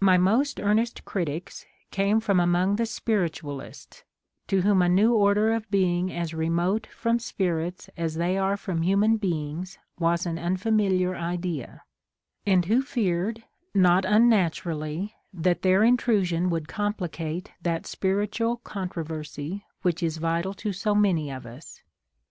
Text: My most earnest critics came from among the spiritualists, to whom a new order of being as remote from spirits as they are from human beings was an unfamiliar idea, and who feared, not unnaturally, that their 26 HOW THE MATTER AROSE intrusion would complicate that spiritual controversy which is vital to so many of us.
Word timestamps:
My 0.00 0.16
most 0.16 0.58
earnest 0.60 1.04
critics 1.04 1.66
came 1.90 2.20
from 2.20 2.40
among 2.40 2.76
the 2.76 2.86
spiritualists, 2.86 4.02
to 4.46 4.62
whom 4.62 4.80
a 4.80 4.88
new 4.88 5.12
order 5.14 5.52
of 5.52 5.70
being 5.70 6.10
as 6.10 6.32
remote 6.32 6.86
from 6.86 7.18
spirits 7.18 7.90
as 7.94 8.14
they 8.14 8.38
are 8.38 8.56
from 8.56 8.80
human 8.80 9.18
beings 9.18 9.76
was 9.98 10.24
an 10.24 10.38
unfamiliar 10.38 11.14
idea, 11.14 11.82
and 12.46 12.64
who 12.64 12.80
feared, 12.80 13.44
not 13.74 14.06
unnaturally, 14.06 15.14
that 15.34 15.60
their 15.60 15.80
26 15.80 15.80
HOW 15.80 15.80
THE 15.82 15.82
MATTER 15.82 15.82
AROSE 15.82 15.88
intrusion 16.22 16.50
would 16.50 16.68
complicate 16.68 17.52
that 17.60 17.86
spiritual 17.86 18.56
controversy 18.64 19.66
which 19.82 20.02
is 20.02 20.16
vital 20.16 20.54
to 20.54 20.72
so 20.72 20.94
many 20.94 21.30
of 21.30 21.44
us. 21.44 21.82